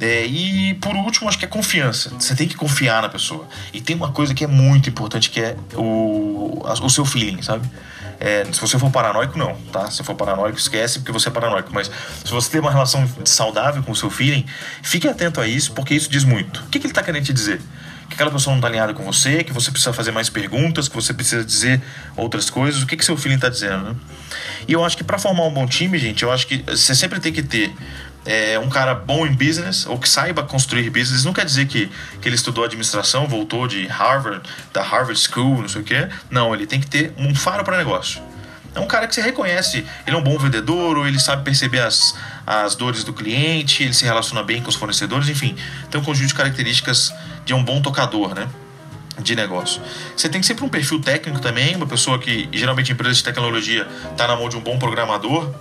É, 0.00 0.26
e 0.26 0.74
por 0.74 0.94
último, 0.94 1.28
acho 1.28 1.38
que 1.38 1.44
é 1.44 1.48
confiança. 1.48 2.10
Você 2.10 2.34
tem 2.34 2.48
que 2.48 2.56
confiar 2.56 3.00
na 3.00 3.08
pessoa. 3.08 3.48
E 3.72 3.80
tem 3.80 3.96
uma 3.96 4.12
coisa 4.12 4.34
que 4.34 4.44
é 4.44 4.46
muito 4.46 4.88
importante 4.90 5.30
que 5.30 5.40
é 5.40 5.56
o, 5.74 6.62
o 6.82 6.90
seu 6.90 7.04
feeling, 7.04 7.40
sabe? 7.40 7.66
É, 8.20 8.44
se 8.52 8.60
você 8.60 8.78
for 8.78 8.90
paranoico, 8.90 9.38
não, 9.38 9.54
tá? 9.72 9.90
Se 9.90 10.02
for 10.02 10.14
paranoico, 10.14 10.58
esquece 10.58 10.98
porque 10.98 11.12
você 11.12 11.28
é 11.28 11.32
paranoico. 11.32 11.70
Mas 11.72 11.90
se 12.24 12.30
você 12.30 12.50
tem 12.50 12.60
uma 12.60 12.70
relação 12.70 13.08
saudável 13.24 13.82
com 13.82 13.92
o 13.92 13.96
seu 13.96 14.10
feeling, 14.10 14.44
fique 14.82 15.08
atento 15.08 15.40
a 15.40 15.46
isso, 15.46 15.72
porque 15.72 15.94
isso 15.94 16.08
diz 16.08 16.24
muito. 16.24 16.60
O 16.60 16.66
que, 16.66 16.78
que 16.78 16.86
ele 16.86 16.92
está 16.92 17.02
querendo 17.02 17.24
te 17.24 17.32
dizer? 17.32 17.60
Que 18.08 18.14
aquela 18.14 18.30
pessoa 18.30 18.52
não 18.52 18.58
está 18.58 18.68
alinhada 18.68 18.92
com 18.94 19.02
você, 19.02 19.42
que 19.42 19.52
você 19.52 19.70
precisa 19.70 19.92
fazer 19.92 20.10
mais 20.10 20.28
perguntas, 20.28 20.88
que 20.88 20.94
você 20.94 21.12
precisa 21.12 21.44
dizer 21.44 21.82
outras 22.16 22.50
coisas. 22.50 22.82
O 22.82 22.86
que, 22.86 22.96
que 22.96 23.04
seu 23.04 23.16
feeling 23.16 23.36
está 23.36 23.48
dizendo, 23.48 23.90
né? 23.90 23.96
E 24.68 24.72
eu 24.72 24.84
acho 24.84 24.96
que 24.96 25.04
para 25.04 25.18
formar 25.18 25.44
um 25.44 25.52
bom 25.52 25.66
time, 25.66 25.98
gente, 25.98 26.22
eu 26.22 26.32
acho 26.32 26.46
que 26.46 26.58
você 26.66 26.94
sempre 26.94 27.20
tem 27.20 27.32
que 27.32 27.42
ter 27.42 27.74
é, 28.24 28.58
um 28.58 28.68
cara 28.68 28.94
bom 28.94 29.26
em 29.26 29.32
business 29.32 29.86
ou 29.86 29.98
que 29.98 30.08
saiba 30.08 30.42
construir 30.42 30.90
business. 30.90 31.24
Não 31.24 31.32
quer 31.32 31.44
dizer 31.44 31.66
que, 31.66 31.90
que 32.20 32.28
ele 32.28 32.36
estudou 32.36 32.64
administração, 32.64 33.26
voltou 33.26 33.66
de 33.66 33.86
Harvard, 33.86 34.42
da 34.72 34.82
Harvard 34.82 35.18
School, 35.18 35.62
não 35.62 35.68
sei 35.68 35.82
o 35.82 35.84
quê. 35.84 36.08
Não, 36.30 36.54
ele 36.54 36.66
tem 36.66 36.80
que 36.80 36.86
ter 36.86 37.12
um 37.18 37.34
faro 37.34 37.64
para 37.64 37.76
negócio. 37.76 38.22
É 38.74 38.80
um 38.80 38.86
cara 38.86 39.06
que 39.06 39.14
você 39.14 39.22
reconhece, 39.22 39.86
ele 40.04 40.16
é 40.16 40.18
um 40.18 40.22
bom 40.22 40.36
vendedor, 40.36 40.98
ou 40.98 41.06
ele 41.06 41.20
sabe 41.20 41.44
perceber 41.44 41.78
as, 41.78 42.16
as 42.44 42.74
dores 42.74 43.04
do 43.04 43.12
cliente, 43.12 43.84
ele 43.84 43.94
se 43.94 44.04
relaciona 44.04 44.42
bem 44.42 44.60
com 44.60 44.68
os 44.68 44.74
fornecedores, 44.74 45.28
enfim, 45.28 45.54
tem 45.90 46.00
um 46.00 46.04
conjunto 46.04 46.26
de 46.26 46.34
características 46.34 47.14
de 47.44 47.54
um 47.54 47.62
bom 47.62 47.80
tocador, 47.80 48.34
né? 48.34 48.48
De 49.20 49.36
negócio. 49.36 49.80
Você 50.16 50.28
tem 50.28 50.42
sempre 50.42 50.64
um 50.64 50.68
perfil 50.68 51.00
técnico 51.00 51.38
também, 51.40 51.76
uma 51.76 51.86
pessoa 51.86 52.18
que 52.18 52.48
geralmente 52.52 52.90
em 52.90 52.94
empresas 52.94 53.18
de 53.18 53.22
tecnologia 53.22 53.86
está 54.10 54.26
na 54.26 54.34
mão 54.34 54.48
de 54.48 54.56
um 54.56 54.60
bom 54.60 54.76
programador, 54.76 55.54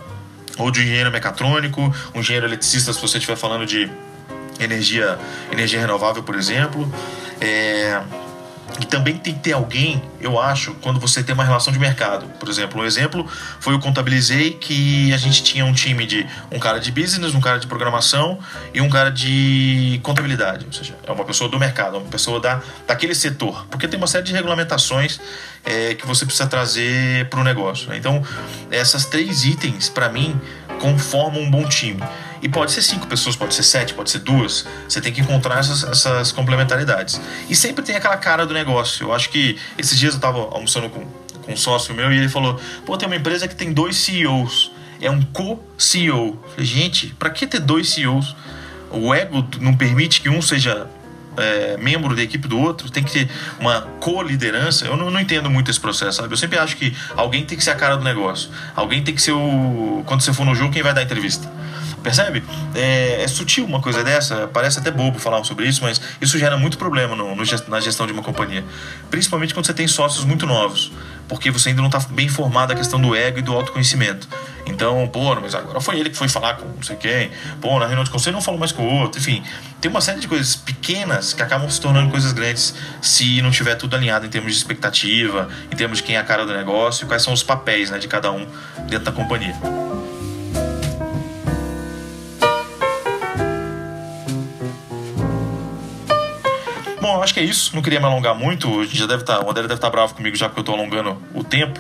ou 0.58 0.72
de 0.72 0.82
engenheiro 0.82 1.12
mecatrônico, 1.12 1.82
um 2.14 2.20
engenheiro 2.20 2.48
eletricista, 2.48 2.94
se 2.94 3.02
você 3.02 3.18
estiver 3.18 3.36
falando 3.36 3.66
de 3.66 3.90
energia, 4.60 5.18
energia 5.52 5.80
renovável, 5.80 6.24
por 6.24 6.36
exemplo. 6.36 6.92
É, 7.42 8.02
e 8.80 8.86
também 8.86 9.18
tem 9.18 9.34
que 9.34 9.40
ter 9.40 9.54
alguém, 9.54 10.02
eu 10.20 10.40
acho, 10.40 10.74
quando 10.76 11.00
você 11.00 11.24
tem 11.24 11.34
uma 11.36 11.44
relação 11.44 11.72
de 11.72 11.78
mercado. 11.78 12.26
Por 12.40 12.50
exemplo, 12.50 12.82
um 12.82 12.86
exemplo 12.86 13.28
foi 13.60 13.76
o 13.76 13.80
Contabilizei, 13.80 14.52
que 14.52 15.14
a 15.14 15.18
gente 15.18 15.44
tinha 15.44 15.64
um 15.64 15.74
time 15.74 16.06
de 16.06 16.26
um 16.52 16.58
cara 16.58 16.80
de 16.80 16.92
business, 16.92 17.36
um 17.36 17.42
cara 17.42 17.60
de 17.60 17.68
programação 17.68 18.40
e 18.74 18.82
um 18.82 18.90
cara 18.90 19.12
de 19.12 20.00
contabilidade. 20.02 20.66
Ou 20.66 20.74
seja, 20.74 20.96
é 21.06 21.12
uma 21.12 21.24
pessoa 21.24 21.50
do 21.50 21.60
mercado, 21.60 21.98
uma 21.98 22.10
pessoa 22.10 22.40
da, 22.40 22.62
daquele 22.88 23.14
setor. 23.14 23.66
Porque 23.70 23.88
tem 23.88 23.98
uma 23.98 24.08
série 24.08 24.24
de 24.24 24.34
regulamentações 24.34 25.20
é, 25.64 25.94
que 25.94 26.06
você 26.08 26.26
precisa 26.26 26.48
trazer 26.48 27.30
para 27.30 27.40
o 27.40 27.44
negócio. 27.44 27.90
Né? 27.90 27.98
Então, 27.98 28.24
essas 28.72 29.06
três 29.06 29.46
itens, 29.46 29.88
para 29.88 30.10
mim, 30.10 30.40
conformam 30.84 31.42
um 31.42 31.50
bom 31.50 31.64
time. 31.64 32.04
E 32.42 32.50
pode 32.50 32.74
ser 32.74 32.82
cinco 32.82 33.08
pessoas, 33.08 33.38
pode 33.38 33.56
ser 33.56 33.64
sete, 33.64 33.94
pode 33.94 34.12
ser 34.12 34.20
duas. 34.20 34.66
Você 34.86 35.00
tem 35.00 35.14
que 35.14 35.22
encontrar 35.22 35.60
essas, 35.60 35.82
essas 35.82 36.34
complementaridades. 36.34 37.22
E 37.50 37.56
sempre 37.56 37.86
tem 37.86 37.96
aquela 37.96 38.18
cara 38.18 38.46
do 38.46 38.54
negócio. 38.54 39.08
Eu 39.08 39.14
acho 39.14 39.30
que 39.30 39.58
esses 39.78 39.98
dias 39.98 40.12
eu 40.14 40.18
estava 40.18 40.40
almoçando 40.54 40.90
com, 40.90 41.06
com 41.42 41.54
um 41.54 41.56
sócio 41.56 41.96
meu 41.96 42.12
e 42.12 42.18
ele 42.18 42.28
falou: 42.28 42.60
pô, 42.86 42.98
tem 42.98 43.08
uma 43.08 43.16
empresa 43.16 43.48
que 43.48 43.56
tem 43.56 43.72
dois 43.72 43.96
CEOs. 43.96 44.74
É 45.00 45.10
um 45.10 45.22
co-CEO. 45.22 46.38
Gente, 46.58 47.08
para 47.18 47.30
que 47.30 47.48
ter 47.48 47.62
dois 47.62 47.90
CEOs? 47.90 48.36
O 48.92 49.14
ego 49.14 49.48
não 49.62 49.74
permite 49.74 50.20
que 50.20 50.28
um 50.28 50.42
seja 50.42 50.88
é, 51.38 51.78
membro 51.78 52.16
da 52.16 52.22
equipe 52.22 52.48
do 52.48 52.60
outro, 52.60 52.90
tem 52.90 53.04
que 53.04 53.12
ter 53.12 53.30
uma 53.60 53.82
co-liderança. 54.00 54.86
Eu 54.86 54.98
não, 54.98 55.10
não, 55.10 55.20
entendo 55.20 55.50
muito 55.50 55.70
esse 55.70 55.80
processo, 55.80 56.22
sabe? 56.22 56.34
Eu 56.34 56.38
sempre 56.38 56.58
acho 56.58 56.78
que 56.78 56.96
alguém 57.16 57.46
tem 57.46 57.58
que 57.58 57.64
ser 57.64 57.72
a 57.72 57.76
cara 57.76 57.96
do 57.96 58.04
negócio. 58.04 58.50
Alguém 58.76 59.04
tem 59.04 59.14
que 59.14 59.22
ser 59.22 59.32
o. 59.32 60.04
Quando 60.06 60.22
você 60.22 60.34
for 60.34 60.46
no 60.46 60.56
jogo, 60.56 60.72
quem 60.72 60.84
vai 60.84 60.94
dar 60.94 61.04
entrevista. 61.04 61.50
Percebe? 62.04 62.44
É, 62.76 63.24
é, 63.24 63.28
sutil 63.30 63.66
uma 63.66 63.82
coisa 63.82 64.04
dessa, 64.04 64.48
parece 64.48 64.78
até 64.78 64.92
bobo 64.92 65.18
falar 65.18 65.42
sobre 65.46 65.66
isso, 65.66 65.82
mas 65.82 66.02
isso 66.20 66.38
gera 66.38 66.58
muito 66.58 66.78
problema 66.78 67.16
no, 67.16 67.34
no, 67.34 67.44
na 67.70 67.80
gestão 67.80 68.06
de 68.06 68.12
uma 68.12 68.22
companhia. 68.22 68.64
Principalmente 69.10 69.54
quando 69.54 69.66
você 69.66 69.74
tem 69.74 69.88
sócios 69.88 70.26
muito 70.26 70.46
novos, 70.46 70.92
porque 71.30 71.50
você 71.50 71.70
ainda 71.70 71.82
não 71.82 71.88
está 71.88 72.00
bem 72.10 72.28
formado 72.28 72.72
a 72.72 72.76
questão 72.76 73.00
do 73.00 73.16
ego 73.16 73.40
e 73.40 73.42
do 73.42 73.54
autoconhecimento. 73.54 74.28
Então, 74.66 75.08
pô, 75.08 75.34
mas 75.36 75.56
agora 75.56 75.80
foi 75.80 75.98
ele 75.98 76.10
que 76.10 76.18
foi 76.18 76.28
falar 76.28 76.56
com 76.56 76.66
não 76.66 76.84
sei 76.84 76.98
quem, 76.98 77.32
pô, 77.62 77.80
na 77.80 77.86
reunião 77.86 78.04
de 78.04 78.10
conselho 78.10 78.34
não 78.34 78.42
falou 78.42 78.60
mais 78.60 78.74
com 78.74 78.84
o 78.84 78.94
outro, 79.02 79.22
enfim. 79.22 79.42
Tem 79.80 79.90
uma 79.90 80.02
série 80.02 80.20
de 80.20 80.28
coisas 80.28 80.58
pequenas 80.58 81.34
que 81.34 81.42
acabam 81.42 81.70
se 81.70 81.80
tornando 81.80 82.10
coisas 82.10 82.34
grandes 82.34 82.76
se 83.02 83.42
não 83.42 83.52
tiver 83.52 83.76
tudo 83.76 83.96
alinhado 83.96 84.26
em 84.26 84.30
termos 84.30 84.52
de 84.52 84.58
expectativa, 84.58 85.48
em 85.72 85.76
termos 85.76 86.00
de 86.00 86.04
quem 86.04 86.16
é 86.16 86.20
a 86.20 86.24
cara 86.24 86.46
do 86.46 86.54
negócio 86.54 87.06
e 87.06 87.08
quais 87.08 87.24
são 87.24 87.32
os 87.32 87.44
papéis 87.44 87.90
né, 87.90 87.98
de 87.98 88.10
cada 88.10 88.30
um 88.32 88.46
dentro 88.88 89.06
da 89.06 89.12
companhia. 89.12 89.56
Acho 97.24 97.34
que 97.34 97.40
é 97.40 97.44
isso. 97.44 97.74
Não 97.74 97.82
queria 97.82 98.00
me 98.00 98.06
alongar 98.06 98.36
muito. 98.36 98.84
Já 98.86 99.06
deve 99.06 99.24
estar, 99.24 99.38
tá, 99.38 99.46
o 99.46 99.50
André 99.50 99.64
deve 99.64 99.76
estar 99.76 99.88
tá 99.88 99.92
bravo 99.92 100.14
comigo 100.14 100.36
já 100.36 100.48
porque 100.48 100.60
eu 100.60 100.64
estou 100.64 100.76
alongando 100.76 101.22
o 101.34 101.44
tempo. 101.44 101.80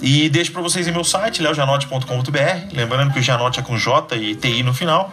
E 0.00 0.28
deixo 0.28 0.50
para 0.50 0.60
vocês 0.60 0.88
em 0.88 0.92
meu 0.92 1.04
site, 1.04 1.40
leojanote.com.br. 1.40 2.74
Lembrando 2.74 3.12
que 3.12 3.20
o 3.20 3.22
Janote 3.22 3.60
é 3.60 3.62
com 3.62 3.78
J 3.78 4.16
e 4.16 4.34
TI 4.34 4.64
no 4.64 4.74
final. 4.74 5.12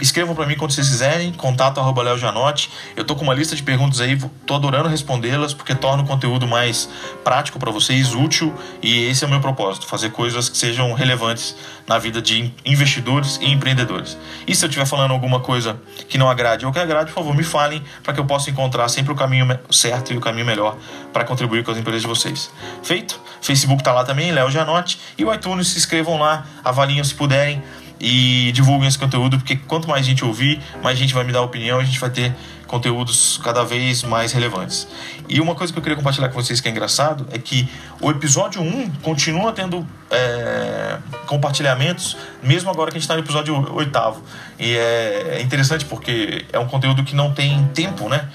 Escrevam 0.00 0.34
para 0.34 0.46
mim 0.46 0.56
quando 0.56 0.70
vocês 0.70 0.88
quiserem, 0.88 1.32
contato 1.32 1.80
arroba 1.80 2.16
Janote. 2.16 2.70
Eu 2.96 3.04
tô 3.04 3.16
com 3.16 3.24
uma 3.24 3.34
lista 3.34 3.56
de 3.56 3.62
perguntas 3.62 4.00
aí, 4.00 4.16
tô 4.46 4.54
adorando 4.54 4.88
respondê-las, 4.88 5.52
porque 5.52 5.74
torna 5.74 6.02
o 6.02 6.06
conteúdo 6.06 6.46
mais 6.46 6.88
prático 7.24 7.58
para 7.58 7.70
vocês, 7.70 8.14
útil, 8.14 8.54
e 8.80 9.06
esse 9.06 9.24
é 9.24 9.26
o 9.26 9.30
meu 9.30 9.40
propósito, 9.40 9.86
fazer 9.86 10.10
coisas 10.10 10.48
que 10.48 10.56
sejam 10.56 10.92
relevantes 10.92 11.56
na 11.86 11.98
vida 11.98 12.22
de 12.22 12.52
investidores 12.64 13.38
e 13.42 13.50
empreendedores. 13.50 14.16
E 14.46 14.54
se 14.54 14.64
eu 14.64 14.68
estiver 14.68 14.86
falando 14.86 15.10
alguma 15.10 15.40
coisa 15.40 15.80
que 16.08 16.16
não 16.16 16.30
agrade 16.30 16.64
ou 16.64 16.72
que 16.72 16.78
agrade, 16.78 17.10
por 17.10 17.22
favor, 17.22 17.34
me 17.34 17.42
falem 17.42 17.82
para 18.02 18.12
que 18.12 18.20
eu 18.20 18.24
possa 18.24 18.50
encontrar 18.50 18.88
sempre 18.88 19.12
o 19.12 19.16
caminho 19.16 19.58
certo 19.70 20.12
e 20.12 20.16
o 20.16 20.20
caminho 20.20 20.46
melhor 20.46 20.76
para 21.12 21.24
contribuir 21.24 21.64
com 21.64 21.72
as 21.72 21.78
empresas 21.78 22.02
de 22.02 22.08
vocês. 22.08 22.50
Feito? 22.82 23.20
Facebook 23.40 23.82
tá 23.82 23.92
lá 23.92 24.04
também, 24.04 24.30
Léo 24.30 24.50
Janote, 24.50 25.00
e 25.18 25.24
o 25.24 25.34
iTunes, 25.34 25.68
se 25.68 25.78
inscrevam 25.78 26.18
lá, 26.18 26.46
avaliem 26.64 27.02
se 27.02 27.14
puderem 27.14 27.62
e 28.02 28.50
divulguem 28.50 28.88
esse 28.88 28.98
conteúdo, 28.98 29.38
porque 29.38 29.54
quanto 29.56 29.88
mais 29.88 30.04
gente 30.04 30.24
ouvir, 30.24 30.60
mais 30.82 30.98
gente 30.98 31.14
vai 31.14 31.22
me 31.22 31.32
dar 31.32 31.40
opinião, 31.40 31.78
a 31.78 31.84
gente 31.84 32.00
vai 32.00 32.10
ter 32.10 32.34
conteúdos 32.66 33.38
cada 33.44 33.62
vez 33.64 34.02
mais 34.02 34.32
relevantes. 34.32 34.88
E 35.28 35.40
uma 35.40 35.54
coisa 35.54 35.72
que 35.72 35.78
eu 35.78 35.82
queria 35.82 35.94
compartilhar 35.94 36.30
com 36.30 36.34
vocês 36.34 36.58
que 36.58 36.66
é 36.66 36.70
engraçado 36.70 37.26
é 37.30 37.38
que 37.38 37.68
o 38.00 38.10
episódio 38.10 38.62
1 38.62 38.90
continua 39.02 39.52
tendo 39.52 39.86
é, 40.10 40.98
compartilhamentos, 41.26 42.16
mesmo 42.42 42.70
agora 42.70 42.90
que 42.90 42.96
a 42.96 42.98
gente 42.98 43.04
está 43.04 43.14
no 43.14 43.20
episódio 43.20 43.54
8. 43.74 44.22
E 44.58 44.74
é, 44.74 45.36
é 45.36 45.42
interessante 45.42 45.84
porque 45.84 46.46
é 46.50 46.58
um 46.58 46.66
conteúdo 46.66 47.04
que 47.04 47.14
não 47.14 47.32
tem 47.32 47.62
tempo, 47.74 48.08
né? 48.08 48.26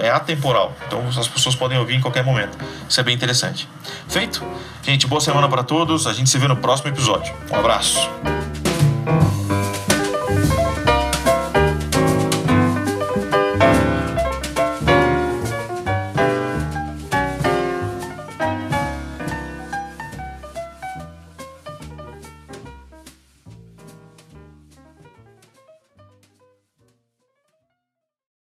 É 0.00 0.10
atemporal. 0.10 0.74
Então 0.86 1.02
as 1.08 1.26
pessoas 1.26 1.56
podem 1.56 1.76
ouvir 1.76 1.96
em 1.96 2.00
qualquer 2.00 2.24
momento. 2.24 2.56
Isso 2.88 3.00
é 3.00 3.02
bem 3.02 3.14
interessante. 3.14 3.68
Feito? 4.08 4.42
Gente, 4.84 5.08
boa 5.08 5.20
semana 5.20 5.48
para 5.48 5.64
todos. 5.64 6.06
A 6.06 6.12
gente 6.12 6.30
se 6.30 6.38
vê 6.38 6.46
no 6.46 6.56
próximo 6.56 6.88
episódio. 6.88 7.34
Um 7.50 7.56
abraço. 7.56 8.08